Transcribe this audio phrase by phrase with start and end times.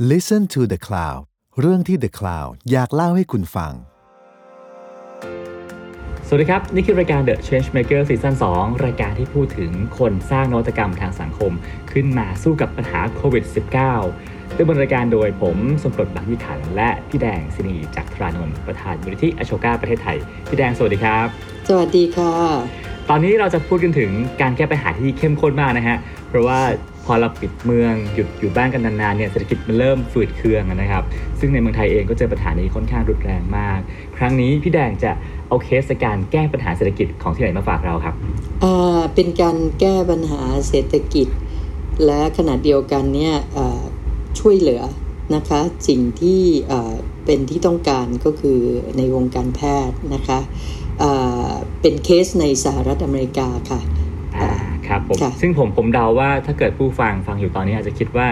[0.00, 1.20] Listen to the Cloud
[1.60, 3.72] เรื่องที่ The Cloud อยากเล่าให้คุณฟัง
[6.26, 11.52] สวัสดีครับ นี่คือรายการ The Changemaker ซีซั่น2 รายการที่พูดถึงคนสร้างนวัตกรรมทางสังคม
[11.92, 20.18] ขึ้นมาสู้กับปัญหาโควิด -19 ดยบนรายการโดยผมสมกดบางยิขัน และพี่แดงสินีจากทรานนท์ประธานมูลนิธิอโชกาประเทศไทย
[20.48, 21.26] พี่แดงสวัสดีครับ
[21.68, 22.32] สวัสดีค่ะ
[23.10, 25.96] ตอนนี้เราจะพูดกันถึงการแก้ปัญหาที่เข้มข้นมากนะฮะ
[26.28, 26.60] เพราะว่า
[27.08, 31.04] พอเราปิดเมืองหยุดอยู่บ้านกันนานๆเนี่ยเศรษฐกิจมันเริ่มฝืดเคืองนะครับ
[31.40, 33.80] ซึ่งในเมืองไทยเองก็เจอปัญหานี้ค่อนข้างรุนแรงมาก
[34.16, 35.10] ครั้งนี้พี่แดงจะ
[35.48, 38.14] เอาเคสการแก้ปัญหาเศรษฐกิจของที่ไหนมาฝากเราครับ
[39.14, 41.28] เป็นการแก้ปัญหาเศรษฐกิจ
[42.06, 43.34] และขณะเดียวกันเนี่ย
[44.40, 44.82] ช่วยเหลือ
[45.34, 46.42] นะคะสิ่งที่
[47.24, 48.58] เป็นที่ต้องการก็คือ
[48.96, 50.38] ในวงการแพทย์นะคะ
[51.80, 53.80] เป็นเคสในสหรัฐอเมริกาค่ะ
[54.88, 58.26] ครับผมซึ่งผมผมเดาว่าถ้าเกิดผู้ฟังฟังอยู่ตอนนี้อาจจะคิดว่า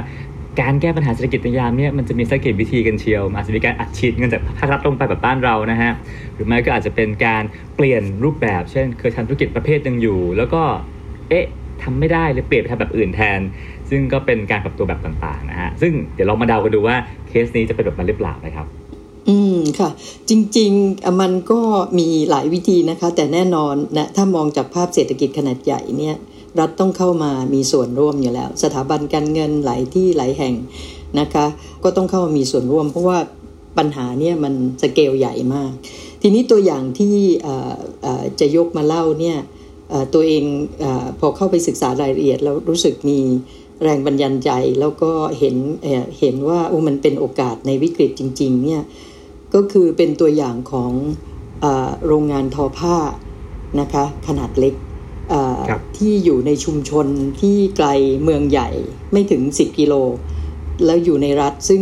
[0.60, 5.93] การแก้ปัญหาเศรษฐกิจในยามนี้มันจะมีสักกี่วิธีกันเชียวอาจจะมีการอัดฉีดเงินจากภาครัฐลงไปแบบบ้านเรานะฮะ
[6.35, 7.43] หรือไม่ก็อาจจะเป็นการ
[7.76, 10.63] เปลี่ยนรูปแบบ เช่น เคยทำธุรกิจประเภทหนึ่งอยู่ แล้วก็
[11.29, 11.46] เอ๊ะ
[11.82, 13.41] ทำไม่ได้เลยเปลี่ยนไปทำแบบอื่นแทน
[13.91, 16.96] ซึ่งก็เป็นการปรับตัวแบบต่างๆนะฮะซึ่งเดี๋ยวเรามาเดากันดูว่า
[17.29, 18.66] เคสนี้จะเป็นแบบนั้นหรือเปล่านะครับ
[19.29, 19.91] อืมค่ะ
[20.29, 21.60] จริงๆมันก็
[21.98, 26.16] มีหลายวิธีนะคะ แต่แน่นอนนะถ้ามองจากภาพเศรษฐกิจขนาดใหญ่เนี่ย
[26.60, 30.54] รัฐต้องเข้ามามีส่วนร่วมอยู่แล้ว สถาบันการเงินหลายที่หลายแห่ง
[31.21, 31.46] นะคะ
[31.85, 33.18] ก็ต้องเข้ามามีส่วนร่วม เพราะว่า
[33.79, 35.73] ปัญหาเนี่ยมันสเกลใหญ่มาก
[36.23, 37.15] ทีนี้ตัวอย่างที่
[38.40, 39.38] จะยกมาเล่าเนี่ย
[40.15, 40.45] ตัวเอง
[40.82, 40.85] อ
[41.21, 43.18] พอเข้าไปศึกษารายละเอียดแล้วรู้สึกมี
[43.82, 45.57] แรงบัญญัติใจแล้วก็เห็น
[46.18, 48.82] เห็นว่าโอ้มันเป็นโอกาสในวิกฤตจริงๆเนี่ย
[49.54, 50.93] ก็คือเป็นตัวอย่างของ
[51.65, 51.66] อ
[52.07, 52.96] โรงงานทอผ้า
[53.80, 54.74] นะคะขนาดเล็ก
[55.96, 57.07] ที่อยู่ในชุมชน
[57.41, 57.88] ที่ไกล
[58.23, 58.69] เมืองใหญ่
[59.13, 59.95] ไม่ถึง 10 กิโล
[60.85, 61.80] แล้วอยู่ในรัฐซึ่ง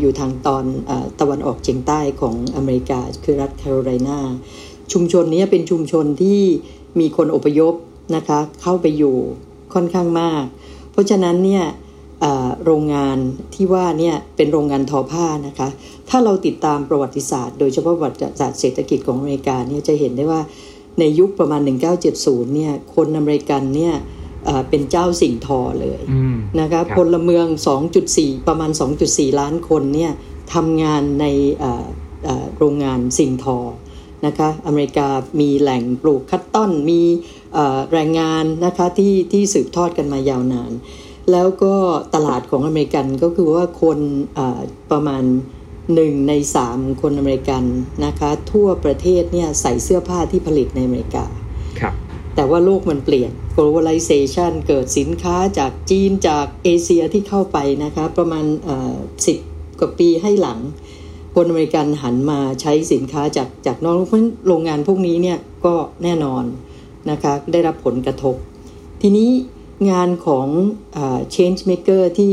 [0.00, 4.18] อยู่ทางตอนอตะวันออกเฉียงใต้ของอเมริกาคือรัฐแคโรไลนา
[4.92, 6.40] ชุมชนนี้เป็นชุมชนที่
[7.00, 7.74] มีคนอพยพ
[8.16, 9.16] นะคะเข้าไปอยู่
[9.74, 10.44] ค่อนข้างมาก
[10.92, 11.64] เพราะฉะนั้นเนี่ย
[12.64, 13.18] โรงงาน
[13.54, 15.68] ที่ว่าเนี่ยเป็นโรงงานทอผ้านะคะ
[16.10, 20.40] ถ้าเราติดตามประวัติศาสตร์ โดยเฉพาะประวัติศาสตร์เศรษฐกิจของอเมริกาเนี่ยจะเห็นได้ว่า
[20.98, 21.60] ในยุคประมาณ
[22.06, 23.94] 1970 เนี่ย คนอเมริกันเนี่ย
[24.68, 26.00] เป็นเจ้าสิ่งทอเลย
[26.60, 27.46] นะคะพลเมือง
[27.96, 28.70] 2.4 ประมาณ
[29.04, 30.12] 2.4 ล้านคนเนี่ย
[30.54, 31.26] ทำงานใน
[32.58, 33.58] โรงงานสิ่งทอ
[34.26, 35.08] นะคะอเมริกา
[35.40, 37.00] มีแหล่งปลูกคัตตอนมี
[37.92, 40.72] แรงงานนะคะที่ที่สืบทอดกันมายาวนาน
[41.30, 41.74] แล้วก็
[42.14, 43.98] ตลาดของอเมริกันก็คือว่าคน
[44.90, 45.24] ประมาณ
[45.94, 47.64] หนึ่งในสามคนอเมริกัน
[48.04, 51.24] นะคะ ทั่วประเทศเนี่ยใส่เสื้อผ้าที่ผลิตในอเมริกา
[51.80, 51.94] ครับ
[52.34, 58.44] แต่ว่าโลกมันเปลี่ยน globalization เกิดสินค้าจากจีนจากเอเชียที่เข้าไปนะคะ ประมาณ
[59.26, 59.38] สิบ
[59.80, 60.58] กว่าปีให้หลัง
[61.34, 66.44] คนอเมริกันหันมาใช้สินค้าจากจากนอกเพราะโรงงานพวกนี้เนี่ยก็แน่นอน
[67.10, 68.34] นะคะได้รับผลกระทบ
[69.02, 69.30] ทีนี้
[69.90, 70.46] งานของ
[71.34, 72.32] change maker ที่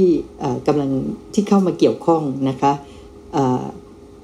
[0.67, 0.91] กำลัง
[1.33, 2.73] ที่เข้ามาเกี่ยวข้องนะคะ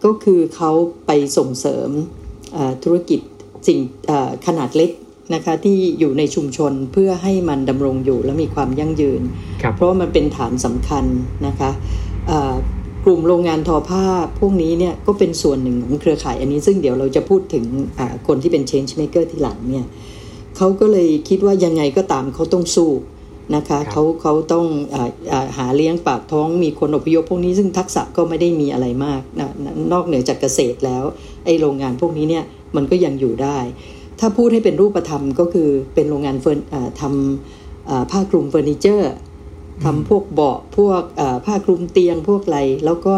[0.03, 0.71] ก็คือเขา
[1.07, 1.89] ไปส่งเสริม
[2.83, 3.19] ธุรกิจ
[3.67, 3.79] สิ่ง
[4.47, 4.91] ขนาดเล็ก
[5.33, 9.21] นะคะที่อยู่ในชุมชนเพื่อให้มันดำรงอยู่และมีความยั่งยืน
[9.75, 11.05] เพราะมันเป็นฐานสำคัญ
[11.47, 11.69] นะคะ
[13.05, 14.05] กลุ่มโรงงานทอผ้า
[14.39, 17.65] พวกนี้เนี่ยก็เป็นส่วนหนึ่งของเครือข่ายอันนี้ซึ่งเดี๋ยวเราจะพูดถึง
[18.27, 19.85] คนที่เป็น change maker ที่หลังเนี่ย
[20.57, 22.91] เขาก็เลยคิดว่ายังไงก็ตามเขาต้องสู้
[23.55, 24.65] นะคะเขาเขาต้อง
[25.33, 29.49] อหาเลี้ยงปากท้องมีคนอพยพพวกนี้ซึ่งทักษะก็ไม่ได้มีอะไรมากนะ
[29.91, 31.03] นอกเหนือจากเกษตรแล้ว
[31.45, 32.43] ไอ้โรงงานพวกนี้เนี่ย
[32.75, 33.57] มันก็ยังอยู่ได้
[34.19, 36.59] ถ้าพูดให้เป็นรูปธรรมก็คือเป็นโรงงานเฟิร์น
[37.01, 39.11] ทำผ้าคลุมเฟอร์นิเจอร์
[39.85, 41.01] ทำพวกเบาะพวก
[41.45, 43.15] ผ้าคลุมเตียงพวกอะไรแล้วก็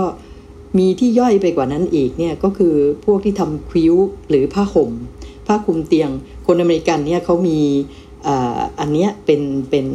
[0.80, 2.76] มีที่ย่อยไปกว่านั้นอีกเนี่ยก็คือ
[3.06, 3.96] พวกที่ทำคิ้ว
[4.30, 4.92] หรือผ้าห่ม
[5.48, 6.10] ผ้าคลุมเตียง
[6.48, 7.60] คนอเมริกันเนี่ยเขามี
[8.80, 9.88] อันนี้เป็นเป็น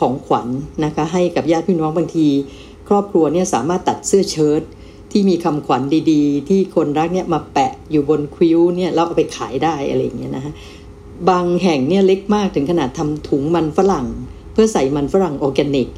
[0.00, 2.26] ของขวัญนนะคะให้กับญาติพี่น้องบางที
[2.88, 4.62] ครอบครัวเนี่ยสามารถตัดเสื้อเชิ้ต
[5.12, 10.52] ที่มีคำขวัญดีๆ ที่คนรักเนี่ยมาแปะอยู่บนคิ้วเนี่ยแล้วเอาไปขายได้อะไรอย่างเงี้ยนะฮะ
[11.30, 14.06] บางแห่งเนี่ยเล็กมากถึงขนาดทำถุงมันฝรั่ง
[14.52, 15.88] เพื่อใส่มันฝรั่งออร์แกนิก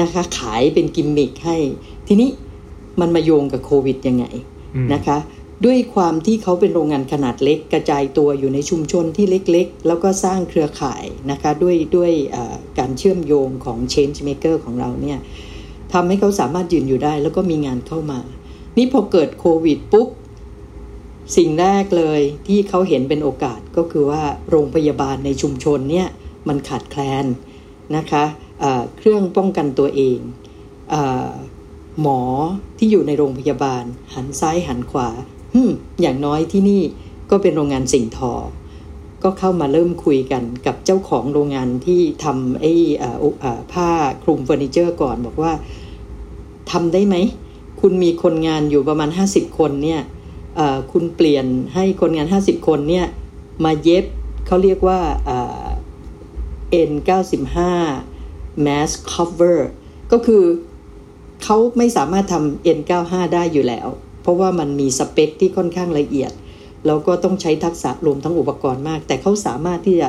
[0.00, 1.56] นะคะขายเป็นกิมมิคให้
[2.06, 2.30] ทีนี้
[3.00, 4.24] มันมาโยงกับโควิดยังไง
[4.92, 5.16] นะคะ
[5.64, 12.12] ด้วยความที่เขาเป็นโรงงานขนาดเล็กกระจายตัวอยู่ในชุมชนที่เล็กๆ แล้วก็สร้างเครือข่ายนะคะด้วยด้วย
[12.78, 15.18] การเชื่อมโยงของ change maker ของเราเนี่ย
[15.92, 18.20] ทำให้เขาสามารถยืนอยู่ได้ แล้วก็มีงานเข้ามา
[18.76, 20.08] นี่พอเกิดโควิดปุ๊บ
[21.36, 26.08] สิ่งแรกเลยที่เขาเห็นเป็นโอกาสก็คือว่าโรงพยาบาลในชุมชนเนี่ย
[26.48, 27.26] มันขาดแคลน
[27.96, 30.18] นะคะะเครื่องป้องกันตัวเอง
[30.94, 30.96] อ
[32.00, 32.20] หมอ
[32.78, 33.84] ที่อยู่ในโรงพยาบาล
[34.14, 35.08] หันซ้ายหันขวา
[35.52, 35.62] ฮึ
[36.00, 36.82] อย่างน้อยที่นี่
[37.30, 38.32] ก็เป็นโรงงานสิ่งทอ
[39.22, 42.72] ก็เข้ามาเริ่มคุยกันกับเจ้าของโรงงานที่ทำไอ้
[43.72, 43.88] ผ้า
[44.22, 45.52] คลุมเฟอร์นิเจอร์ก่อนบอกว่า
[46.70, 47.16] ทำได้ไหม
[47.80, 50.02] คุณมีคนงานอยู่ประมาณ 50 คนเนี่ย
[50.92, 53.06] คุณเปลี่ยนให้คนงาน 50 คนเนี่ย
[53.64, 54.04] มาเย็บ
[54.46, 55.00] เขาเรียกว่า
[56.88, 57.56] N95
[58.66, 59.58] mask cover
[60.12, 60.42] ก็คือ
[61.42, 63.88] เขาไม่สามารถทำ N95 ได้อยู่แล้ว
[64.22, 66.32] เพราะว่ามันมีสเปคที่ค่อนข้างละเอียด
[66.86, 70.08] แล้วก็ต้องใช้ทักษะรวมทั้งอุปกรณ์มาก แต่เขาสามารถที่จะ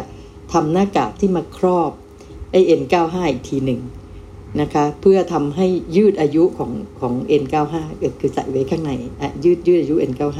[0.54, 1.92] ทำหน้ากากที่มาครอบ
[2.52, 3.82] ไอ N95 อีกทีหนึ่ง
[4.62, 7.76] นะคะเพื่อทำให้ยืดอายุของของ N95
[8.20, 8.92] คือใส่ไว้ข้างใน
[9.44, 10.40] ยืดยืดอายุ N95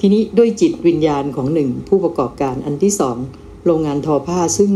[0.00, 3.16] ทีนี้ด้วยจิตวิญญาณของหนึ่งผู้ประกอบการอันที่สอง
[3.64, 4.72] โรงงานทอผ้าซึ่ง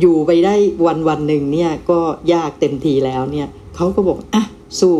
[0.00, 0.54] อยู่ไปได้
[0.86, 2.00] วันวันหนึ่งเนี่ยก็
[2.32, 4.44] ยากเต็มทีแล้วเนี่ยเขาก็บอกอะ
[4.80, 4.94] สู้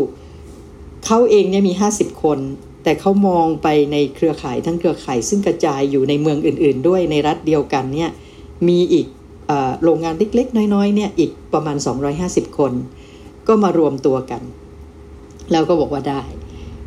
[1.05, 2.39] เขาเองเนี่ยมีห้าสิบคน
[2.83, 8.09] แต่เขามองไปในเครือข่ายทั้งเครือข่าย ซึ่งกระจายอยู่ในเมืองอื่น ๆ ด้วยในรัฐเดียวกันเนี่ย
[8.67, 9.07] มีอีก
[9.83, 11.77] โรงงานเล็ก ๆ น้อย ๆ เนี่ยอีกประมาณ
[12.17, 12.73] 250 คน
[13.47, 14.41] ก็มารวมตัวกัน
[15.51, 16.21] แล้วก็บอกว่าได้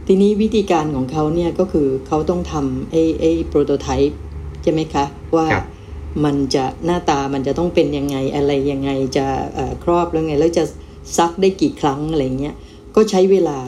[0.07, 4.19] ทีนี้วิธีการของเขาเนี่ยก็คือเขาต้องทำไอ้ไอ้โปรโตไทป์
[4.63, 5.05] ใช่ไหมคะ
[5.37, 5.47] ว่า
[6.25, 9.27] มันจะหน้าตามันจะต้องเป็นยังไงอะไรยังไงจะ
[9.85, 10.65] ครอบแล้วไง แล้วจะ
[11.19, 12.55] ซักได้กี่ครั้งอะไรเงี้ย
[12.97, 13.59] ก็ใช้เวลา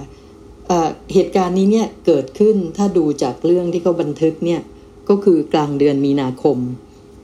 [1.12, 4.60] เหตุการณ์นี้เนี่ยเกิดขึ้นถ้าดูจากเรื่องที่เขาบันทึกเนี่ย
[5.08, 6.56] ก็คือกลางเดือนมีนาคม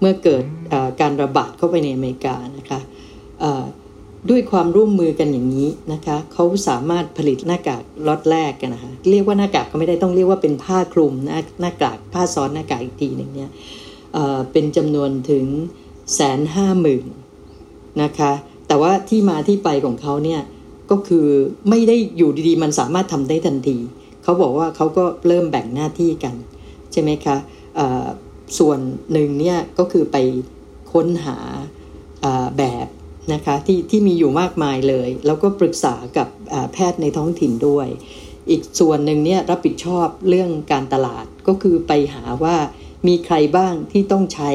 [0.01, 0.45] เมื่อเกิด
[1.01, 2.81] การระบาดเข้าไปในอเมริกานะคะ
[4.31, 13.51] ด้วยความร่วมมือกันอย่างนี้นะคะเขาสามารถผลิตหน้ากากล็อตแรกกันนะคะเรียกว่าหน้ากากก็ไม่ได้ต้องเรียกว่าเป็นผ้าคลุมหน้าหน้ากากผ้าซ้อนหน้ากากอีกทีหนึ่งเนี่ย
[14.53, 15.45] เป็นจำนวนถึง
[16.15, 17.07] แสนห้าหมื่น
[18.03, 18.33] นะคะ
[18.67, 20.41] แต่ว่าที่มาที่ไปของเขาเนี่ย
[20.91, 21.27] ก็คือ
[21.71, 23.79] ไม่ได้อยู่ดีๆ มันสามารถทำได้ทันที
[24.23, 26.35] เขาบอกว่าเขาก็เริ่มแบ่งหน้าที่กัน
[26.93, 28.09] ใช่ไหมคะ
[28.59, 28.79] ส่วน
[29.13, 30.17] หนึ่งเนี่ยก็คือไป
[30.93, 31.39] ค้นหา
[32.59, 32.87] แบบ
[33.33, 36.29] นะคะที่ที่มีอยู่มากมายเลย แล้วก็ปรึกษากับ
[36.73, 37.89] แพทย์ในท้องถิ่นด้วย
[38.51, 42.57] อีกส่วนหนึ่งเนี่ยรับผิดชอบเรื่องการตลาดก็คือไปหาว่า
[43.07, 44.51] มีใครบ้างที่ต้องใช้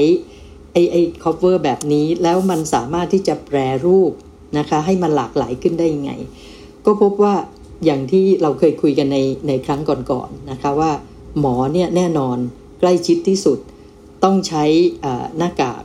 [0.74, 4.12] ไอไอ cover แบบนี้แล้วมันสามารถที่จะแปรรูป
[4.58, 6.12] นะคะ ให้มันหลากหลายขึ้นได้ยังไง
[6.86, 7.34] ก็พบว่า
[7.86, 9.18] อย่างที่เราเคยคุยกันใน
[9.48, 10.92] ในครั้งก่อนๆนนะคะว่า
[11.40, 12.38] หมอเนี่ยแน่นอน
[12.80, 13.60] ใกล้ชิดที่สุด
[14.24, 14.64] ต้องใช้
[15.38, 15.82] หน้ากาก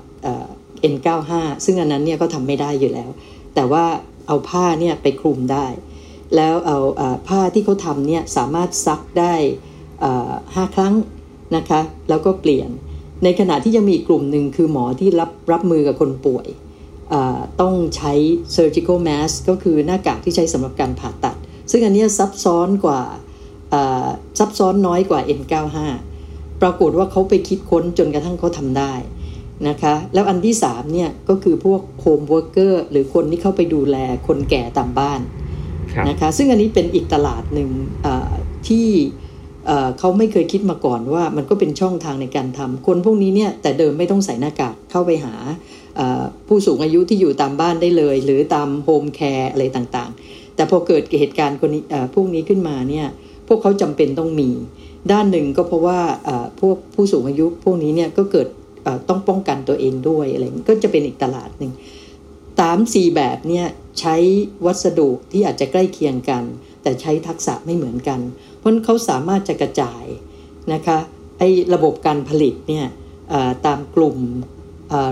[0.92, 1.32] N95
[1.64, 3.10] ซึ่งอันนั้นเนี่ยก็ทำไม่ได้อยู่แล้ว
[3.54, 3.84] แต่ว่า
[4.26, 5.66] เอาผ้าเนี่ยไปคลุมได้
[6.36, 6.78] แล้วเอา
[7.28, 9.34] ผ้าที่เขาทำเนี่ยสามารถซักได้
[10.54, 10.94] ห้าครั้ง
[11.56, 12.70] นะคะ แล้วก็เปลี่ยน
[13.24, 16.46] ในขณะที่ยังมีกลุ่มหนึ่งคือหมอที่รับรับมือกับคนป่วย
[17.60, 18.12] ต้องใช้
[18.56, 21.36] surgical mask ก็คือหน้ากากที่ใช้สำหรับการผ่าตัด
[21.70, 23.00] ซึ่งอันนี้ซับซ้อนกว่า
[24.38, 25.78] ซับซ้อนน้อยกว่า N95
[26.62, 28.92] ปรากฏว่าเขาไปคิดค้นจนกระทั่งเขาทำได้
[29.68, 33.96] นะคะแล้วอันที่3เนี่ยก็คือพวก home worker หรือคนที่เข้าไปดูแล
[34.26, 35.20] คนแก่ตามบ้าน
[36.08, 37.70] นะคะซึ่งอันนี้เป็นอีกตลาดหนึ่ง
[38.68, 38.88] ที่
[39.98, 45.34] เขาไม่เคยคิดมาก่อนว่ามันก็เป็นช่องทางในการทำคนพวกนี้เนี่ยแต่เดิมไม่ต้องใส่หน้ากากเข้าไปหา
[46.46, 51.82] ผู้สูงอายุที่อยู่ตามบ้านได้เลย หรือตามโฮมแคร์อะไรต่างๆ แต่พอเกิดเหตุการณ์คนนี้
[52.14, 53.06] พวกนี้ขึ้นมาเนี่ย
[53.48, 54.50] พวกเขาจำเป็นต้องมี
[55.12, 56.00] ด้านหนึ่งก็เพราะว่า
[56.60, 58.48] พวกผู้สูงอายุพวกนี้เนี่ยก็เกิด
[59.08, 61.72] ต้องป้องกันตัวเองด้วยอะไรก็จะเป็นอีกตลาดหนึ่ง
[62.58, 63.66] สามสี่แบบเนี่ย
[64.00, 64.16] ใช้
[64.66, 66.44] วัสดุที่อาจจะใกล้เคียงกัน
[66.82, 68.20] แต่ใช้ทักษะไม่เหมือนกัน
[68.58, 70.04] เพราะเขาสามารถจะกระจาย
[70.72, 70.98] นะคะ
[71.38, 72.86] ไอ้ระบบการผลิตเนี่ย
[73.66, 74.18] ตามกลุ่ม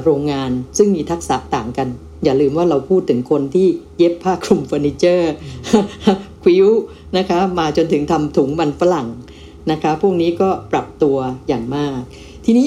[0.05, 1.88] โรงงานซึ่งมีทักษะต่างกัน
[2.25, 3.67] อย่าลืมว่าเราพูดถึงคนที่
[3.99, 5.33] เย็บผ้าคลุมเฟอร์นิเจอร์
[6.43, 6.69] ควิว
[7.17, 9.09] นะคะมาจนถึงทำถุงมันฝรั่ง
[9.71, 11.17] นะคะพวกนี้ก็ปรับตัว
[11.49, 11.99] อย่างมาก
[12.45, 12.67] ทีนี้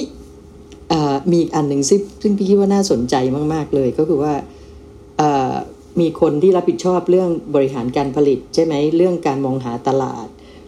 [1.30, 3.14] มีอีกอันหนึ่งซึ่งซึ่งพี่คิดว่าน่าสนใจ
[3.54, 4.34] มาก ๆ เลยก็คือว่า
[6.00, 10.26] มีคนที่รับผิดชอบเรื่องบริหารการผลิต ใช่ไหมเรื่องการมองหาตลาด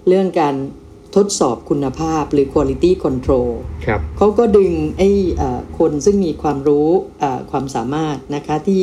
[0.08, 0.54] เรื่องการ
[1.16, 3.50] ทดสอบคุณภาพหรือ quality control
[3.86, 5.10] ครับเขาก็ดึงไอ้
[5.78, 6.88] คนซึ่งมีความรู้
[7.50, 8.82] ความสามารถนะคะที่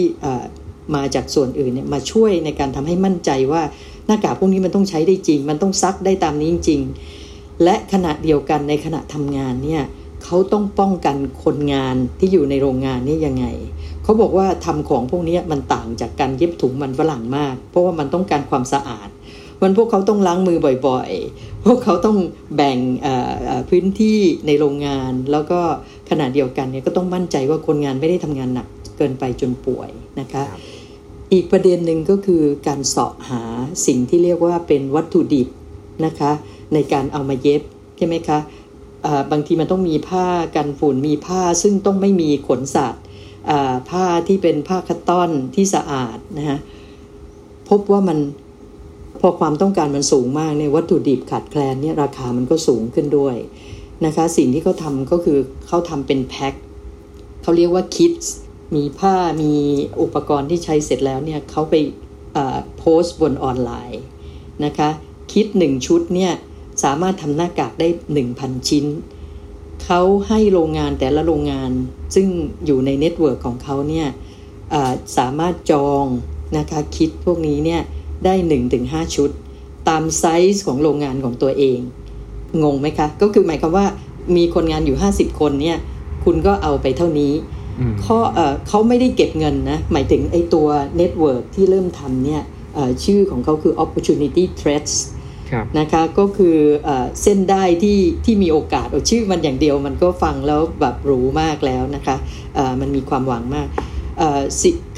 [0.95, 3.61] มาจากส่วนอื่นเนี่ยมาช่วยในการทำให้มั่นใจว่า
[4.05, 9.83] หน้ากากพวกนี้มันต้องใช้ได้จริง มันต้องซักได้ตามนี้จริงๆและขณะเดียวกันในขณะทำงานเนี่ย
[10.23, 13.45] เขาต้องป้องกันคนงานที่อยู่ในโรงงานนี่ยังไง
[14.03, 19.09] เขาบอกว่าทำของพวกนี้มันต่างจากการเย็บถุงมันฝรั่งมาก เพราะว่ามันต้องการความสะอาด
[19.61, 20.57] มันพวกเขาต้องล้างมือ
[20.87, 22.17] บ่อยๆ พวกเขาต้อง
[22.55, 22.77] แบ่ง
[23.69, 25.59] พื้นที่ในโรงงาน แล้วก็
[26.09, 30.43] ขณะเดียวกันเนี่ยก็ต้องมั่นใจว่าคนงานไม่ได้ทำงานหนักเกินไปจนป่วยนะคะ
[31.33, 33.41] อีกประเด็นหนึ่งก็คือการเสาะหา
[33.87, 35.47] สิ่งที่เรียกว่าเป็นวัตถุดิบ
[36.05, 36.31] นะคะ
[36.73, 37.61] ในการเอามาเย็บ
[37.97, 38.39] ใช่ไหมคะ
[39.31, 43.03] บางทีมันต้องมีผ้ากันฝุ่นมีผ้าซึ่งต้องไม่มีขนสัตว์
[43.89, 46.59] ผ้าที่เป็นผ้าคัตตอนที่สะอาดนะฮะ
[47.69, 48.17] พบว่ามัน
[49.21, 53.35] พอความต้องการมันสูงมากในวัตถุดิบขาดแคลนเนี่ยราคามันก็สูงขึ้นด้วย
[54.05, 56.53] นะคะ สิ่งที่เขาทำก็คือเขาทำเป็นแพ็ค
[57.41, 58.11] เขาเรียกว่าคิด
[58.75, 59.53] มีผ้ามี
[60.01, 61.75] อุปกรณ์ที่ใช้เสร็จแล้วเนี่ยเขาไป
[62.77, 64.03] โพสต์บนออนไลน์
[64.65, 64.89] นะคะ
[65.33, 66.31] คิดหนึ่งชุดเนี่ย
[66.83, 67.87] สามารถทำหน้ากากได้
[68.27, 68.85] 1,000 ชิ้น
[69.83, 71.71] เขาให้โรงงานแต่ละโรงงาน
[72.15, 72.27] ซึ่ง
[72.65, 74.07] อยู่ใน network ของเขาเนี่ย
[75.17, 76.05] สามารถจอง
[76.57, 77.81] นะคะ kit พวกนี้เนี่ย
[78.25, 78.33] ได้
[78.75, 79.29] 1-5 ชุด
[79.89, 81.79] ตามไซส์ของโรงงานของตัวเอง
[82.63, 83.85] งงไหมคะ ก็คือหมายความว่า
[84.35, 85.77] มีคนงานอยู่ 50 คนเนี่ย
[86.23, 87.33] คุณก็เอาไปเท่านี้
[88.05, 88.17] ข้อ
[88.67, 92.41] เขาไม่ได้เก็บเงินนะ หมายถึงไอตัว network ที่เริ่มทำเนี่ย
[93.05, 94.95] ชื่อของเขาคือ Opportunity Threads
[95.79, 96.57] นะคะก็คือ
[96.87, 96.89] อ
[97.21, 103.81] เส้นได้ที่ที่มีโอกาสชื่อมันอย่างเดียวมันก็ฟังแล้วแบบหรูมากแล้วนะคะะมันมีความหวังมากสิ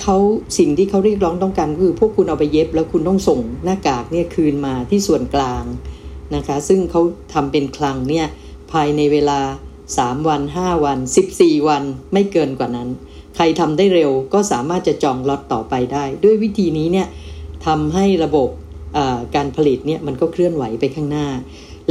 [0.01, 0.17] เขา
[0.57, 5.63] สิ่งที่เขาเรียกร้องต้องการคือ พวกคุณเอาไปเย็บแล้วคุณต้องส่งหน้ากากเนี่ยคืนมาที่ส่วนกลาง
[6.35, 7.01] นะคะ ซึ่งเขา
[7.33, 8.25] ทำเป็นคลังเนี่ย
[8.71, 9.39] ภายในเวลา
[9.85, 10.99] 3 วัน 5 วัน
[11.33, 11.83] 14 วัน
[12.13, 12.89] ไม่เกินกว่านั้น
[13.35, 17.07] ใครทำได้เร็วก็สามารถจะจองล็อตต่อไปได้ ด้วยวิธีนี้เนี่ย
[17.65, 18.49] ทำให้ระบบ
[19.35, 21.27] การผลิตเนี่ยมันก็เคลื่อนไหวไปข้างหน้า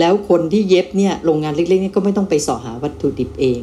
[0.00, 3.60] แล้วคนที่เย็บเนี่ยโรงงานเล็กๆเนี่ยก็ไม่ต้องไปเสาะหาวัตถุดิบเอง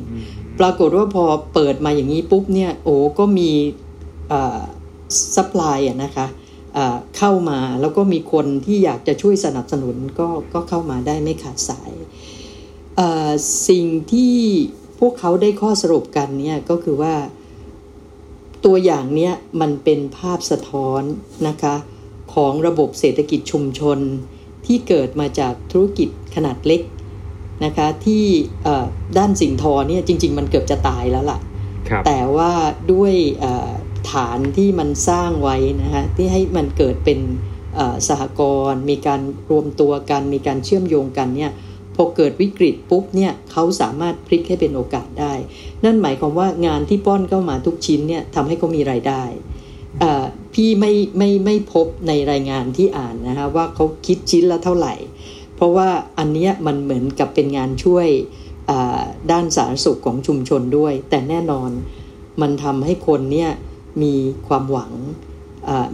[0.59, 3.51] ปรากฏว่าพอเปิดมาอย่างนี้ปุ๊บเนี่ยโอ้ก็มี
[5.35, 6.27] supply นะคะ
[7.17, 11.91] เข้ามาแล้วก็มีคนที่อยากจะช่วยสนับสนุนก็ก็เข้ามาได้ไม่ขาดสาย
[13.69, 14.35] สิ่งที่
[14.99, 17.15] พวกเขาได้ข้อสรุปกันเนี่ยก็คือว่า
[18.65, 21.01] ตัวอย่างเนี้ยมันเป็นภาพสะท้อน
[21.47, 21.75] นะคะ
[22.33, 23.99] ของระบบเศรษฐกิจชุมชน
[24.65, 26.81] ที่เกิดมาจากธุรกิจขนาดเล็ก
[27.65, 28.25] นะคะที่
[29.17, 31.39] ด้านสิ่งทอเนี่ยจริง ๆ มันเกือบจะตายแล้วล่ะ
[32.05, 32.51] แต่ว่า
[32.93, 33.13] ด้วย
[34.11, 37.19] ฐานที่มันสร้างไว้นะคะที่ให้มันเกิดเป็น
[38.07, 38.41] สหก
[38.71, 41.51] รณ์มีการรวมตัวกัน มีการเชื่อมโยงกันเนี่ย
[41.95, 45.33] พอเกิดวิกฤตปุ๊บเนี่ยเขาสามารถพลิกให้เป็นโอกาสได้
[45.83, 49.23] นั่นหมายความว่างานที่ป้อนเข้ามาทุกชิ้นเนี่ยทำให้เขามีรายได้
[50.53, 54.93] พี่ไม่ไม่ไม่พบในรายงานที่อ่านนะคะว่าเขาคิดชิ้นละเท่าไหร่
[55.55, 58.07] เพราะว่าอันนี้มันเหมือนกับเป็นงานช่วย
[59.31, 61.69] ด้านสาธารณสุขของชุมชนด้วย แต่แน่นอน
[62.41, 63.51] มันทำให้คนเนี่ย
[64.03, 64.13] มี
[64.47, 64.91] ความหวัง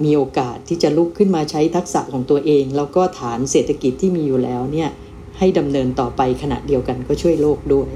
[0.06, 4.90] มีโอกาสที่จะลุกขึ้นมาใช้ทักษะของตัวเอง แล้วก็ฐานเศรษฐกิจที่มีอยู่แล้วเนี่ย
[5.38, 7.90] ให้ดำเนินต่อไปขณะเดียวกันก็ช่วยโลกด้วย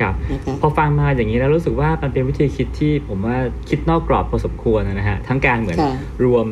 [0.00, 0.14] ครับ
[0.62, 3.36] พอฟังมาอย่างนี้แล้วรู้สึกว่ามันเป็นวิธีคิดที่ผมว่า
[3.68, 5.78] คิดนอกกรอบพอสมควรนะฮะทั้งการเหมือน
[6.24, 6.46] รวม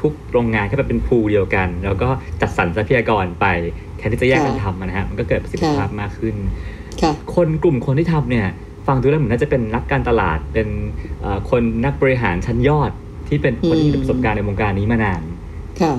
[0.00, 2.08] ทุกๆโรงงานเข้าไปเป็นพูเดียวกัน แล้วก็
[2.40, 3.46] จัดสรรทรัพยากรไป
[3.93, 6.34] แทนที่จะแยกกันทำนะฮะมันก็เกิดประสิทธิภาพมากขึ้น
[7.34, 8.46] คนกลุ่มคนที่ทำเนี่ย
[8.86, 10.68] ฟังดูแล้วเหมือนน่าจะเป็นนักการตลาดเป็น
[11.50, 12.90] คนนักบริหารชั้นยอด
[13.28, 15.22] ที่เป็นคนที่มีประสบการณ์ในวงการนี้มานาน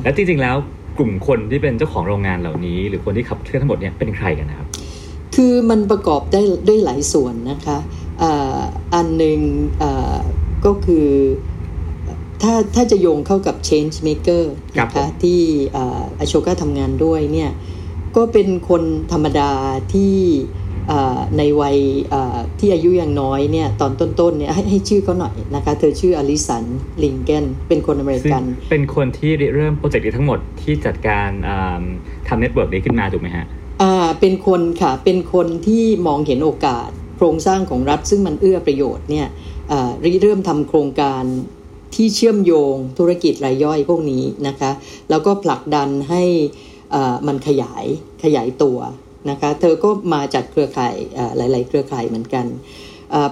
[0.04, 0.56] และจริงๆแล้ว
[0.98, 4.68] กลุ่มคนที่เป็นเจ้าของโรงงานเหล่านี้ หรือคนที่ขับเคลื่อนทั้งหมดเนี่ยเป็นใครกันนะครับ
[5.36, 7.78] คือมันประกอบได้ด้วยหลายส่วนนะคะ
[8.94, 9.40] อันหนึ่ง
[10.66, 11.08] ก็คือ
[12.42, 14.44] ถ้าถ้าจะโยงเข้ากับ change maker
[14.80, 15.40] นะคะที่
[16.20, 17.50] อโชก้าทำงานด้วยเนี่ย
[18.16, 19.52] ก็เป็นคนธรรมดา
[19.94, 20.16] ที่
[21.38, 21.78] ในวัย
[22.60, 26.64] ที่อายุยังน้อยเนี่ยตอนต้นๆเนี่ยให้ให้ชื่อเขาหน่อยนะคะ เธอชื่ออลิสัน
[27.04, 31.30] ลิงเกนเป็นคนอเมริกัน เป็นคนที่เริ่ม project นี้ทั้งหมดที่จัดการ
[32.28, 33.46] ทำ network นี้ขึ้นมาถูกไหมฮะ
[33.82, 39.28] อ่าเป็นคนค่ะ เป็นคนที่มองเห็นโอกาส โครงสร้างของรัฐซึ่งมันเอื้อประโยชน์เนี่ย
[40.04, 41.24] ริเริ่มทำโครงการ
[41.96, 44.72] ที่เชื่อมโยงธุรกิจรายย่อยพวกนี้นะคะ
[45.10, 46.24] แล้วก็ผลักดันให้
[47.28, 47.86] มันขยาย
[48.24, 48.78] ขยายตัว
[49.30, 50.96] นะคะเธอก็มาจากเครือข่าย
[51.38, 52.46] หลาย ๆ เครือข่ายเหมือนกัน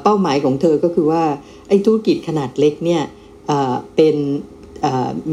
[0.03, 1.23] เป้าหมายของเธอก็คือว่า
[1.67, 3.03] ไอ้ธุรกิจขนาดเล็กเนี่ย
[3.95, 4.15] เป็น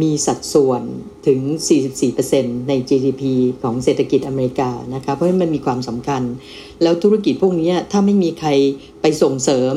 [0.02, 0.82] มีสัดส่วน
[1.26, 1.40] ถึง
[2.08, 3.22] 44%ใน GDP
[3.62, 6.22] ของเศรษฐกิจอเมริกานะคะเพราะมันมีความสำคัญ
[6.82, 8.50] แล้วธุรกิจพวกนี้ถ้าไม่มีใคร
[9.00, 9.74] ไปส่งเสริม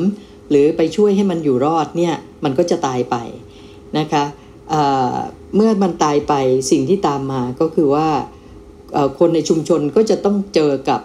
[0.50, 3.16] หรือไปช่วยให้มันอยู่รอดเนี่ยมันก็จะตายไป
[3.98, 4.24] นะคะ
[5.54, 6.32] เมื่อมันตายไป
[6.70, 8.08] สิ่งที่ตามมาก็คือว่า
[9.18, 11.00] คนในชุมชนก็จะต้องเจอกับ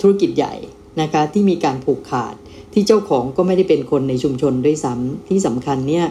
[0.00, 0.54] ธุรกิจใหญ่
[1.00, 2.34] นะคะที่มีการผูกขาด
[2.72, 6.06] ที่เจ้าของก็ไม่ได้เป็นคนในชุมชนด้วยซ้ำที่สำคัญเนี่ย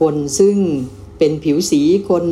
[0.00, 0.56] คนซึ่ง
[1.18, 2.24] เป็นผิวสีคน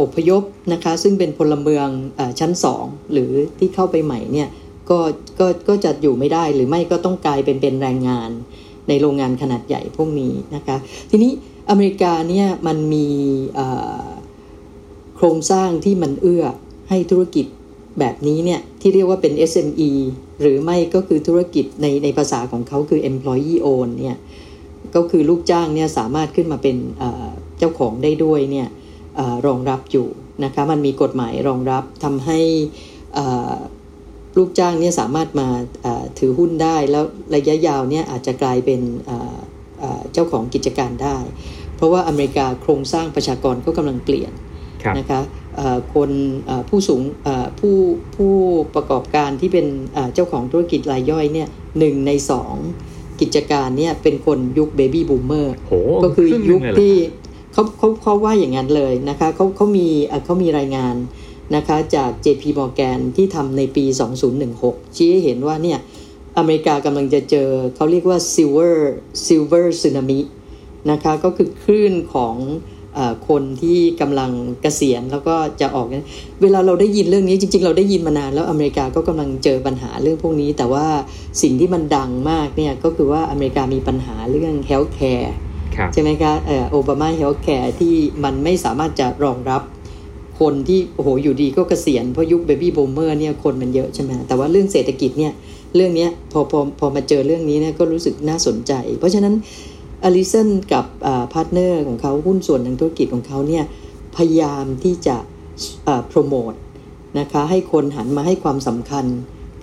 [0.00, 0.42] อพยพ
[0.72, 4.48] นะคะซึ่งเป็นพลเมืองอชั้นสองหรือที่เข้าไปใหม่เนี่ย
[4.90, 4.98] ก็
[5.40, 8.30] ก็ก็จะอยู่ไม่ได้หรือไม่ก็ต้องกลายเป็นเป็นแรงงาน
[8.88, 10.76] ในโรงงานขนาดใหญ่พวกนี้นะคะ
[11.10, 11.32] ทีนี้
[11.70, 13.08] อเมริกาเนี่ยมันมี
[15.16, 16.44] โครงสร้างที่มันเอื้อ
[16.88, 17.46] ให้ธุรกิจ
[17.98, 19.90] แบบนี้เนี่ยที่เรียกว่าเป็น SME
[20.40, 24.16] หรือไม่ก็คือธุรกิจในในภาษาของเขาคือ employee own เนี่ย
[24.94, 26.76] ก็คือลูกจ้างเนี่ยสามารถขึ้นมาเป็น
[27.58, 28.68] เจ้าของได้ด้วยเนี่ย
[29.46, 30.08] รองรับอยู่
[30.44, 32.40] นะคะมันมีกฎหมายรองรับทำให้
[34.36, 35.48] ลูกจ้างเนี่ยสามารถมา
[36.18, 38.80] ถือหุ้นได้แล้วระยะยาวเนี่ยอาจจะกลายเป็น
[40.12, 41.16] เจ้าของกิจการได้
[41.80, 44.32] เพราะว่าอเมริกาโครงสร้างประชากรก็กำลังเปลี่ยน
[44.98, 45.20] นะคะ
[45.94, 46.10] คน
[46.68, 47.02] ผู้สูง
[47.60, 47.76] ผู้
[48.16, 48.34] ผู้
[48.74, 49.66] ประกอบการที่เป็น
[50.14, 52.54] เจ้าของธุรกิจรายย่อยเนี่ยหนึ่งในสอง
[53.20, 55.54] กิจการเนี่ยเป็นคนยุคเบบี้บูมเมอร์
[56.04, 56.94] ก็คือยุคที่
[57.52, 59.88] เขาเขาเขาว่าอย่างนั้นเลยนะคะเขาเขามี
[60.24, 60.94] เขามีรายงาน
[61.56, 63.84] นะคะจาก JP Morgan ที่ทำในปี
[64.40, 65.78] 2016 ชี้ให้เห็นว่าเนี่ย
[66.38, 68.74] อเมริกากำลังจะเจอเขาเรียกว่า silver
[69.26, 70.20] silver tsunami
[70.90, 72.36] นะคะก็คือคลื่นของ
[73.28, 74.30] คนที่กำลัง
[74.62, 75.86] เกษียณแล้วก็จะออก
[76.42, 80.86] เวลาเราได้ยินเรื่องนี้จริง ๆ เราได้ยินมานานแล้วอเมริกาก็กำลังเจอปัญหาเรื่องพวกนี้ แต่ว่า
[81.42, 85.30] สิ่งที่มันดังมากเนี่ยก็คือว่าอเมริกามีปัญหาเรื่อง health care
[85.92, 86.32] ใช่ไหมคะ
[86.70, 87.94] โอบามา health care ที่
[88.24, 89.62] มันไม่สามารถจะรองรับ
[90.40, 95.32] คนที่โอ้โหอยู่ดีก็เกษียณเพราะยุค baby boomer เนี่ยคนมันเยอะใช่ไหมแต่ว่าเรื่องเศรษฐกิจเนี่ย
[95.76, 99.34] เรื่องนี้พอพอพอมาเจอเรื่องนี้เนี่ยก็รู้สึกน่าสนใจ เพราะฉะนั้น
[100.04, 100.86] อลิสันกับ
[101.32, 103.64] partner ของเขาหุ้นส่วนทางธุรกิจของเขาเนี่ย
[104.16, 105.16] พยายามที่จะ
[106.08, 106.52] โปรโมท
[107.18, 109.04] นะคะให้คนหันมาให้ความสำคัญ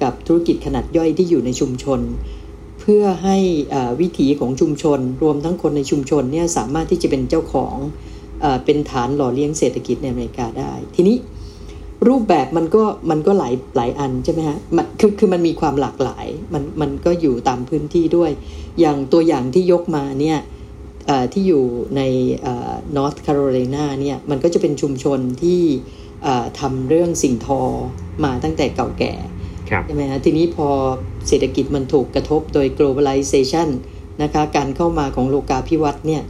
[0.02, 2.00] กับธุรกิจขนาดย่อยที่อยู่ในชุมชน
[2.80, 3.38] เพื่อให้
[4.02, 7.76] วิถีของชุมชน รวมทั้งคนในชุมชนเนี่ยสามารถที่จะเป็นเจ้าของ
[8.66, 11.16] เป็นฐานหล่อเลี้ยงเศรษฐกิจในอเมริกาได้ ทีนี้
[12.10, 18.32] รูปแบบมันก็มันก็หลายหลายอันใช่ไหมฮะมันคือคือมันมีความหลากหลายมันมันก็อยู่ตามพื้นที่ด้วย
[18.80, 20.40] อย่างตัวอย่างที่ยกมาเนี่ย
[21.34, 21.64] ที่อยู่
[21.98, 22.02] ใน
[22.96, 25.62] นอร์ทแคโรไลนาเนี่ยมันก็จะเป็นชุมชนที่
[26.60, 27.62] ทำเรื่องสิ่งทอ
[28.24, 29.14] มาตั้งแต่เก่าแก่
[29.86, 30.68] ใช่ไหมฮะทีนี้พอ
[31.28, 33.70] เศรษฐกิจมันถูกกระทบโดย globalization
[34.24, 36.24] นะคะการเข้ามาของโลกาภิวัตน์เนี่ย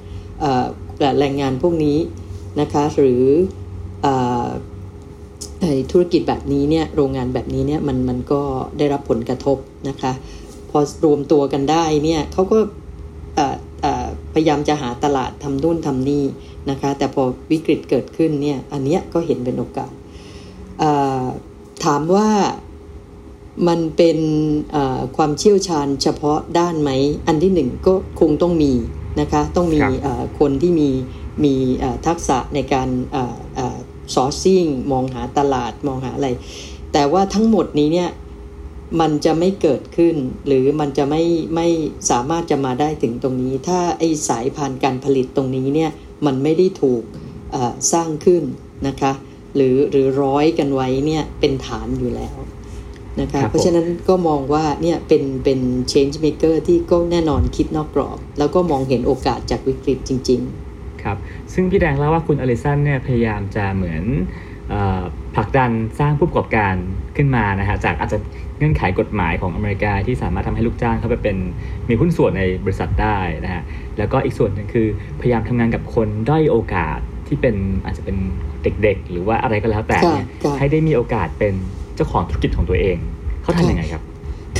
[1.20, 1.98] แรงงานพวกนี้
[2.62, 3.24] นะคะหรือ
[5.92, 8.42] ธุรกิจแบบนี้เนี่ยโรงงานแบบนี้เนี่ยมันมันก็
[8.78, 9.58] ได้รับผลกระทบ
[9.90, 10.12] นะคะ
[10.70, 12.58] พอรวมตัวกันได้เนี่ยเขาก็
[14.34, 16.26] พยายามจะหาตลาดทำนู่นทำนี่
[16.70, 19.92] นะคะ แต่พอวิกฤตเกิดขึ้นเนี่ยอันเนี้ยก็เห็นเป็นโอกาส
[21.86, 22.30] ถามว่า
[23.68, 24.20] มันเป็น
[25.18, 26.92] ความเชี่ยวชาญเฉพาะด้านไหม
[27.28, 28.74] อันที่หนึ่งก็คงต้องมี
[29.22, 29.80] นะคะ ต้องมี
[30.40, 30.90] คนที่มี
[31.44, 31.54] มี
[32.08, 32.90] ทักษะในการ
[34.14, 36.30] ซอร์ซิ่งมองหาตลาดมองหาอะไร
[36.94, 38.10] แต่ว่าทั้งหมดนี้เนี่ย
[39.02, 40.16] มันจะไม่เกิดขึ้น
[40.48, 41.24] หรือมันจะไม่
[41.56, 41.68] ไม่
[42.10, 45.92] สามารถจะมาได้ถึงตรงนี้ ถ้าไอสายพันธุ์การผลิตตรงนี้เนี่ย
[46.26, 47.04] มันไม่ได้ถูก
[47.94, 48.44] สร้างขึ้น
[48.88, 49.12] นะคะ
[49.56, 52.38] หรือหรือร้อยกันไว้เนี่ยเป็นฐานอยู่แล้ว
[53.22, 55.60] นะคะเพราะฉะนั้นก็มองว่าเนี่ยเป็นเป็น
[55.92, 60.67] change maker ที่ก็แน่นอนคิดนอกกรอบ แล้วก็มองเห็นโอกาสจากวิกฤตจริง ๆ
[61.04, 61.18] ครับ
[61.54, 64.04] ซึ่งพี่แดงเล่าว่าคุณอลิสันเนี่ยพยายามจะเหมือน
[65.36, 66.74] ผลักดันสร้างผู้ประกอบการ
[67.18, 68.18] ขึ้นมานะฮะจากอาจจะ
[68.58, 71.38] เงื่อนไขกฎหมายของอเมริกาที่สามารถทำให้ลูกจ้างเข้าไปเป็น
[71.90, 73.64] มีหุ้นส่วนในบริษัทได้นะฮะ
[73.98, 74.88] แล้วก็อีกส่วนหนึ่งคือ
[75.22, 77.56] พยายามทำงานกับคนด้อยโอกาสที่เป็น
[77.86, 78.18] อาจจะเป็น
[78.64, 80.26] เด็กๆ หรือว่าอะไรก็แล้วแต่เนี่ย
[80.60, 81.54] ให้ได้มีโอกาสเป็น
[81.96, 82.98] เจ้าของธุรกิจของตัวเอง
[83.44, 84.04] เขาทำยังไงครับ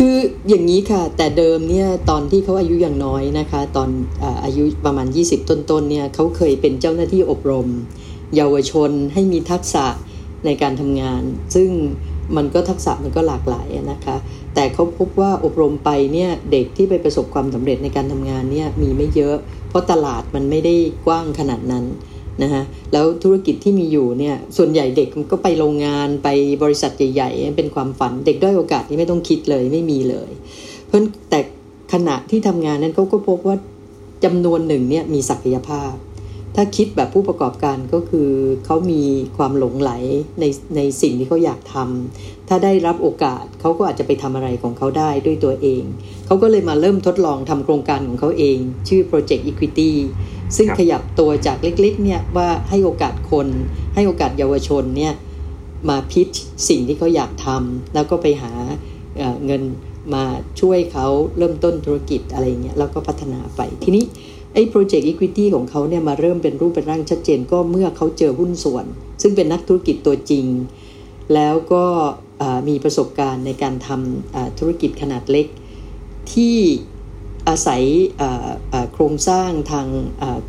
[0.02, 3.90] คืออย่างนี้ค่ะ แต่เดิมเนี่ยตอนที่เขาอายุอย่างน้อยนะคะ ตอน
[4.44, 7.68] อายุประมาณ 20 ต้นๆเนี่ยเขาเคยเป็นเจ้าหน้าที่อบรม
[8.36, 9.86] เยาวชนให้มีทักษะ
[10.46, 11.22] ในการทำงาน
[11.56, 11.70] ซึ่ง
[12.36, 14.16] มันก็ทักษะมันก็หลากหลายนะคะ
[14.56, 19.36] แต่เขาพบว่าอบรมไปเนี่ยเด็กที่ไปประสบความสำเร็จในการทำงานเนี่ยมีไม่เยอะ
[19.70, 21.86] เพราะตลาดมันไม่ได้กว้างขนาดนั้น
[22.44, 26.28] นะฮะแล้วธุรกิจที่มีอยู่เนี่ยส่วนใหญ่เด็กก็ไปโรงงานไป
[26.64, 30.30] บริษัทใหญ่ๆ เป็นความฝันเด็กด้อยโอกาสนี่ไม่ต้องคิดเลยไม่มีเลย
[30.86, 31.40] เพราะแต่
[31.94, 33.56] ขณะที่ทำงานนั้นเขาก็พบว่า
[34.24, 35.94] จำนวนหนึ่งเนี่ยมีศักยภาพ
[36.60, 38.30] ถ้าคิดแบบผู้ประกอบการก็คือ
[38.66, 39.04] เขามี
[39.38, 39.92] ความหลงไหล
[40.40, 40.46] ใน
[40.76, 45.84] ในสิ่งที่เขาอยากทำถ้าได้รับโอกาสเขาก็อาจจะไปทำอะไรของเขาได้ด้วยตัวเอง
[46.26, 49.92] เขาก็เลยมาเริ่มทดลองทำโครงการของเขาเอง ชื่อ Project Equity
[50.56, 53.48] ซึ่งขยับตัวจากเล็กๆเนี่ยว่าให้โอกาสคน
[53.96, 55.14] ให้โอกาสเยาวชนเนี่ย
[55.90, 56.30] มาพิช
[56.70, 58.52] สิ่งที่เขาอยากทำแล้วก็ไปหา
[59.46, 59.62] เงิน
[60.14, 60.24] มา
[60.60, 61.08] ช่วยเขา
[61.38, 64.04] เริ่มต้นธุรกิจอะไรเงี้ยแล้วก็พัฒนาไปทีนี้
[64.54, 68.86] ไอ้ Project Equity ของเขาเนี่ยมาเริ่มเป็นรูปเป็นร่างชัดเจนก็เมื่อเขาเจอหุ้นส่วน
[69.22, 70.46] ซึ่งเป็นนักธุรกิจตัวจริง
[71.34, 71.86] แล้วก็
[72.68, 75.48] มีประสบการณ์ในการทำธุรกิจขนาดเล็ก
[76.34, 76.58] ที่
[77.48, 77.84] อาศัย
[78.94, 79.88] โครงสร้างทาง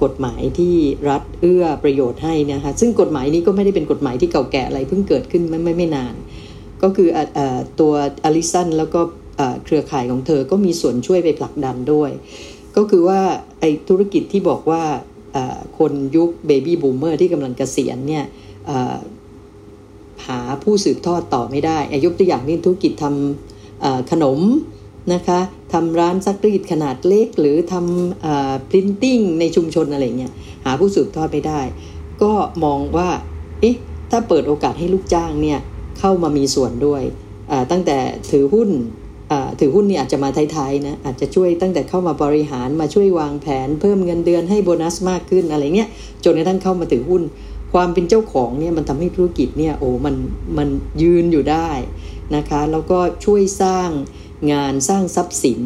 [0.03, 0.75] กฎหมายที่
[1.09, 6.15] รัฐเอื้อประโยชน์ให้นะคะซึ่งกฎหมายนี้ก็ไม่ได้เป็นกฎหมายที่เก่าแก่อะไรเพิ่งเกิดขึ้นไม่ไม่ไม่นาน
[6.83, 7.41] ก็คือ
[7.81, 7.93] ตัว
[8.25, 9.01] อลิสันแล้วก็
[9.65, 12.11] เครือข่ายของเธอก็มีส่วนช่วยไปผลักดันด้วย
[12.77, 13.21] ก็คือว่า
[13.61, 14.83] ไอ้ธุรกิจที่บอกว่า
[15.79, 18.25] คนยุค baby boomer ที่กำลังเกษียณเนี่ย
[20.27, 24.39] หาผู้สืบทอดต่อไม่ได้อยกตัวอย่างนี้ธุรกิจทำขนม
[25.13, 25.41] นะคะ
[25.73, 30.33] ทำร้านซักรีดขนาดเล็ก หรือทำพรินติ้งในชุมชนอะไรเงี้ย
[30.65, 31.61] หาผู้สืบทอดไม่ได้
[32.23, 32.33] ก็
[32.65, 33.09] มองว่า
[33.61, 33.77] เอ๊ะ
[34.11, 35.59] ถ้าเปิดโอกาสให้ลูกจ้างเนี่ย
[35.99, 37.03] เข้ามามีส่วนด้วย
[37.71, 37.99] ตั้งแต่
[38.31, 38.71] ถือหุ้น
[39.61, 45.89] ถือหุ้นนี่อาจจะมาท้ายๆนะอาจจะช่วยตั้งแต่เข้ามาบริหารมาช่วยวางแผน เพิ่มเงินเดือนให้โบนัสมากขึ้นอะไรเงี้ย
[46.25, 47.23] จนกระทั่งเข้ามาถือหุ้น
[47.73, 50.15] ความเป็นเจ้าของเนี่ยมันทำให้ธุรกิจเนี่ยโอ้มัน
[50.59, 50.69] มัน
[51.03, 51.71] ยืนอยู่ได้
[52.37, 53.91] นะคะ แล้วก็ช่วยสร้าง
[54.53, 55.61] งานสร้างทรัพย์สิน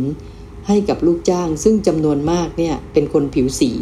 [0.67, 3.73] ให้กับลูกจ้าง ซึ่งจำนวนมากเนี่ยเป็นคนผิวสี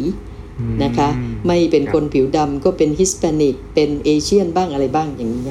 [0.83, 1.09] นะคะ
[1.47, 5.43] ไม่เป็นคนผิวดำก็เป็นฮิสแปนิกเป็นเอเชียนบ้างอะไรบ้างอย่างนี้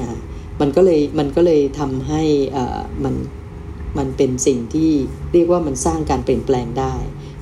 [0.61, 2.23] มันก็เลยมันก็เลยทำให้
[3.03, 3.15] มัน
[3.97, 4.91] มันเป็นสิ่งที่
[5.33, 6.93] เรียกว่ามันสร้างการเปลี่ยนแปลงได้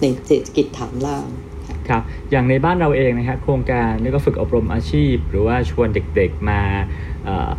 [0.01, 1.27] ในเศรษฐกิจฐานล่าง
[1.89, 6.61] ครับอย่างในบ้านเราเองนะครับโครงการนี่ก็ฝึกอบรมอาชีพ หรือว่าชวนเด็กๆมา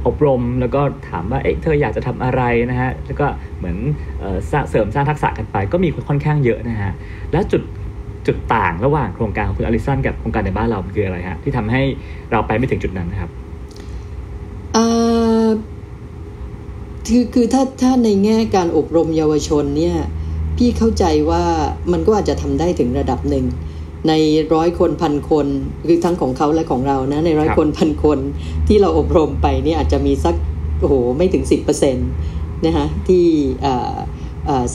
[0.07, 3.27] อบรมแล้วก็ถามว่าเอ๊ะเธออยากจะทำอะไรนะฮะแล้วก็
[3.59, 3.77] เหมือน
[4.71, 6.93] เสริมสร้างทักษะกันไป ก็มีค่อนข้างเยอะนะฮะ
[7.33, 7.63] แล้วจุด
[8.27, 11.83] จุดต่างระหว่างโครงการของคุณอลิสันกับโครงการในบ้านเราคืออะไรฮะที่ทำให้
[12.31, 13.31] เราไปไม่ถึงจุดนั้นนะครับ
[17.07, 19.97] คือคือถ้าถ้าในแง่การอบรมเยาวชนเนี่ย
[20.57, 21.45] พี่เข้าใจว่า
[21.93, 23.45] มันก็อาจจะทำได้ถึงระดับหนึ่ง
[24.09, 24.13] ใน
[24.55, 25.47] ร้อยคนพันคน
[25.87, 28.19] คือทั้งของเขาและของเรานะในร้อยคนพันคน
[28.69, 30.35] ที่เราอบรมไปนี่อาจจะมีสัก
[30.81, 31.45] โอ้โหไม่ถึง
[31.85, 33.25] 10%นะคะที่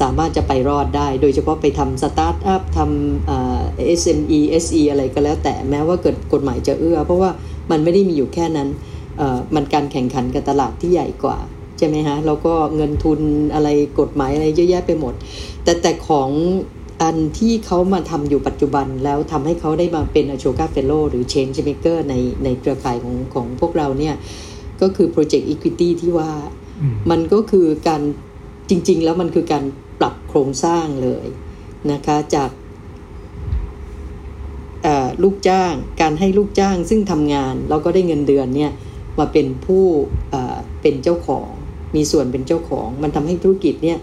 [0.02, 7.30] สามารถจะไปรอดได้ โดยเฉพาะไปทำสตาร์ทอัพทำ SME SE อะไรก็แล้วแต่แม้ว่าเกิดกฎหมายจะเอื้อ เพราะว่า
[7.72, 8.70] มันไม่ได้มีอยู่แค่นั้น
[9.56, 11.38] มันการแข่งขันกับตลาดที่ใหญ่กว่า
[11.78, 13.20] ใช่ไหมฮะแล้วก็เงินทุน
[13.54, 15.14] อะไรกฎหมายอะไรเยอะแยะไปหมด
[15.64, 16.30] แต่แต่ของ
[17.02, 24.16] อันที่เขามาทำอยู่ปัจจุบันแล้วทำให้เขาได้มาเป็นอโชกาเฟโลหรือ Change Maker ในในเครือข่ายของของพวกเราเนี่ย
[24.82, 26.32] ก็คือ Project Equity ที่ว่า
[27.12, 28.02] มันก็คือการ
[28.70, 29.64] จริง ๆ แล้วมันคือการ
[30.00, 31.28] ปรับโครงสร้างเลย
[31.92, 32.50] นะคะจาก
[35.24, 38.72] ลูกจ้างการให้ลูกจ้างซึ่งทำงานแล้วก็ได้เงินเดือนเนี่ย
[39.20, 39.84] มาเป็นผู้
[40.82, 41.50] เป็นเจ้าของ
[41.96, 44.00] มีส่วนเป็นเจ้าของ มันทำให้ธุรกิจเนี่ย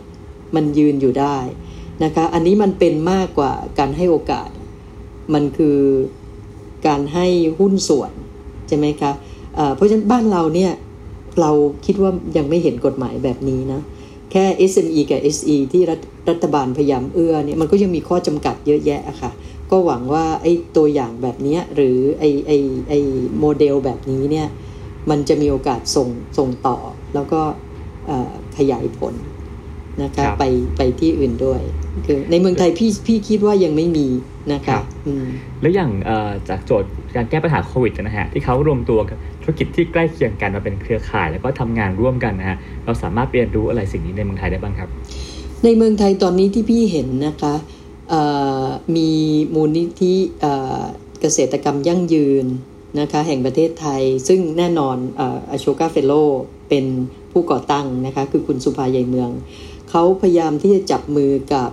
[0.55, 1.37] มันยืนอยู่ได้
[2.05, 4.49] นะคะ อันนี้มันเป็นมากกว่าการให้โอกาส
[5.35, 5.79] มันคือ
[6.87, 7.27] การให้
[7.59, 8.13] หุ้นส่วน
[8.69, 9.13] ใช่ไหมคะ
[9.77, 10.73] เพราะฉะนั้นบ้านเราเนี่ย
[11.41, 11.51] เรา
[11.87, 13.81] คิดว่ายังไม่เห็นกฎหมายแบบนี้นะ
[14.31, 19.31] แค่ SME กับ SE ที่รัฐรัฐบาลพยายามเอื้อเนี่ยมันก็ยังมีข้อจำกัดเยอะแยะอะค่ะ
[19.71, 22.57] ก็หวังว่าไอ้ตัวอย่างแบบนี้หรือไอ้ไอ้
[22.89, 22.99] ไอ้
[23.39, 24.49] โมเดลแบบนี้เนี่ย
[25.11, 26.79] มันจะมีโอกาสส่งส่งต่อ
[27.15, 27.41] แล้วก็
[28.57, 29.15] ขยายผล
[30.03, 30.45] นะคะไป
[30.77, 31.61] ไปที่อื่นด้วย
[32.07, 34.07] คือในเมืองไทยพี่พี่คิดว่ายังไม่มี
[34.53, 34.79] นะคะ
[35.61, 35.91] แล้วอย่าง
[36.49, 44.89] จากโจทย์การแก้ปัญหาโควิดนะฮะที่เขารวมตัวกับธุรกิจที่ใกล้เคียงกันมาเป็นเครือข่าย แล้วก็ทำงานร่วมกันนะฮะเราสามารถเรียนรู้อะไรสิ่งนี้ในเมืองไทยได้บ้างครับ
[45.65, 47.55] ในเมืองไทยตอนนี้ที่พี่เห็นนะคะ
[48.97, 49.11] มี
[49.55, 50.15] มูลนิธิ
[51.21, 52.47] เกษตรกรรมยั่งยืน
[53.01, 54.97] นะคะแห่งประเทศไทย ซึ่งแน่นอน
[55.51, 56.13] อโชกาเฟโล
[56.69, 56.85] เป็น
[57.33, 59.31] ผู้ก่อตั้งนะคะคือคุณสุภาใหญ่เมือง
[59.95, 61.71] เขาพยายามที่จะจับมือกับ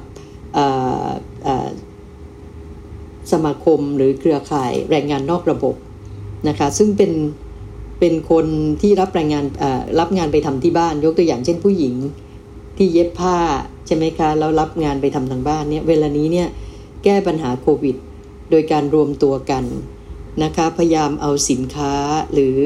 [3.32, 5.75] สมาคมหรือเครือข่ายแรงงานนอกระบบ
[6.47, 7.12] นะคะซึ่งเป็น
[7.99, 8.45] เป็นคน
[8.82, 9.45] ที่รับแรงงาน
[9.99, 11.95] รับงานไปทำที่บ้าน ยกตัวอย่างเช่นผู้หญิง
[12.77, 13.38] ที่เย็บผ้า
[13.88, 16.47] ใช่ไหมคะแล้วรับงานไปทำทางบ้านเนี่ยเวลานี้เนี่ย
[17.03, 17.95] แก้ปัญหาโควิด
[18.49, 19.63] โดยการรวมตัวกัน
[20.43, 21.93] นะคะพยายามเอาสินค้า
[22.34, 22.58] หรือ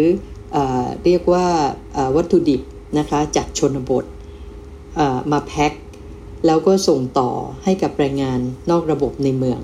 [0.55, 0.57] อ
[1.05, 1.47] เรียกว่า
[2.15, 2.61] วัตถุดิบ
[2.97, 4.05] นะคะจากชนบท
[5.31, 5.73] มาแพ็ค
[6.45, 7.29] แล้วก็ส่งต่อ
[7.63, 8.39] ให้กับแรงงาน
[8.71, 9.61] นอกระบบในเมือง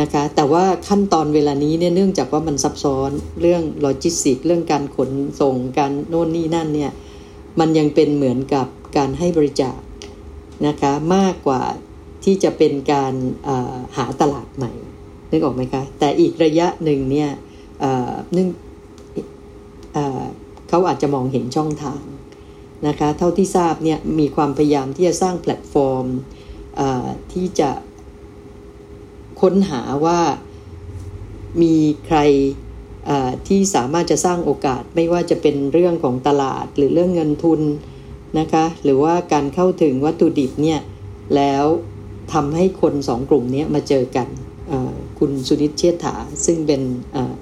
[0.00, 6.92] นะคะแต่ว่าขั้นตอนเวลานี้เนี่ยเนื่องจากว่ามันซับซ้อนเรื่องโลจิสติก เรื่องการขนส่งการโน่นนี่นั่นเนี่ย
[7.60, 9.78] มันยังเป็นเหมือนกับการให้บริจาค
[10.66, 11.62] นะคะมากกว่า
[12.24, 13.14] ที่จะเป็นการ
[13.96, 14.72] หาตลาดใหม่
[15.30, 17.30] นึกออกไหมคะแต่อีกระยะหนึ่งเนี่ย
[18.36, 18.48] นึง
[20.68, 22.02] เขาอาจจะมองเห็นช่องทาง
[22.86, 26.06] นะคะเท่าที่ทราบเนี่ยมีความพยายามที่จะสร้างแพลตฟอร์ม
[27.32, 27.70] ที่จะ
[29.40, 30.20] ค้นหาว่า
[31.62, 32.18] มีใคร
[33.48, 37.60] ที่สามารถจะสร้างโอกาสไม่ว่าจะเป็นเรื่องของตลาดหรือเรื่องเงินทุน
[38.38, 40.80] นะคะหรือว่าการเข้าถึงวัตถุดิบเนี่ย
[41.36, 41.64] แล้ว
[42.32, 44.28] ทำให้คนสองกลุ่มนี้มาเจอกัน
[45.18, 46.14] คุณสุนิตเชษฐา
[46.46, 46.80] ซึ่งเป็น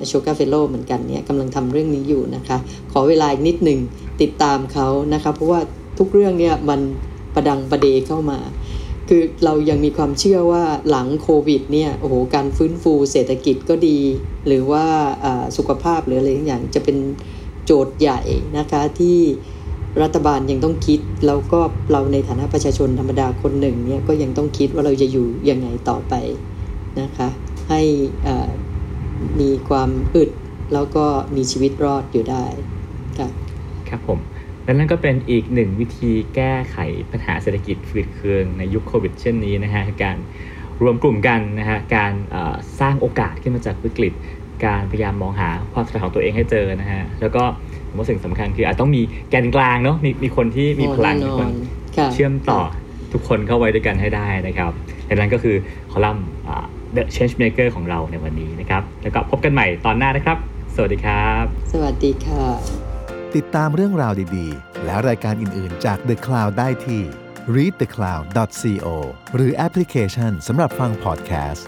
[0.07, 2.59] โชกาเฟโลเหมือนกันเนี่ยกำลังทำเรื่องนี้อยู่นะคะ
[2.93, 3.81] ขอเวลาอีกนิดหนึ่ง
[4.23, 5.61] ติดตามเขานะคะ เพราะว่า
[5.99, 6.81] ทุกเรื่องเนี่ยมัน
[7.35, 8.39] ประดังประเดเข้ามา
[9.09, 13.99] คือเรายังมีความเชื่อว่าหลังโควิดเนี่ยโอ้โหการฟื้นฟูเศรษฐกิจก็ดี
[14.47, 14.85] หรือว่า
[15.57, 16.97] สุขภาพหรืออะไรอย่างจะเป็น
[17.65, 18.21] โจทย์ใหญ่
[18.59, 19.19] นะคะที่
[20.03, 21.61] รัฐบาลยังต้องคิดแล้วก็
[21.93, 26.15] เราในฐานะประชาชนธรรมดาคนหนึ่งเนี่ยก็ยังต้องคิดว่าเราจะอยู่ยังไงต่อไป
[27.01, 27.29] นะคะ
[27.69, 27.81] ให้
[29.41, 30.31] มีความอึด
[30.75, 32.45] แล้วก็มีชีวิตรอดอยู่ได้
[33.19, 33.31] ครับ
[33.89, 34.19] ครับผม
[34.65, 36.77] และนั่นก็เป็นอีกหนึ่งวิธีแก้ไข
[37.11, 40.17] ปัญหาเศรษฐกิจฝืดเคืองในยุคโควิด เช่นนี้นะฮะการ
[40.83, 42.13] รวมกลุ่มกันนะฮะการ
[42.81, 44.13] สร้างโอกาสขึ้นมาจากวิกฤต
[44.67, 47.43] การพยายามมองหาความสำคัญของตัวเองให้เจอนะฮะแล้วก็
[47.89, 51.49] ผมว่าสิ่งสำคัญคืออาจต้องมีแกนกลางเนาะมีมีคนที่มีพลังมีคน
[52.13, 52.61] เชื่อมต่อ
[53.13, 54.73] ทุกคนเข้าไว้ด้วยกันให้ได้นะครับ
[55.09, 55.57] ดังนั้นก็คือ
[55.93, 56.27] คอลัมน์
[56.97, 60.39] The Change Maker ของเราในวันนี้นะครับ แล้วก็พบกันใหม่ตอนหน้านะครับ
[60.75, 62.45] สวัสดีครับ สวัสดีค่ะ
[63.37, 67.03] ติดตามเรื่องราวดีๆ และรายการอื่นๆจาก The Cloud ได้ที่
[67.55, 68.89] readthecloud.co
[69.35, 71.67] หรือแอปพลิเคชันสำหรับฟังพอดแคสต์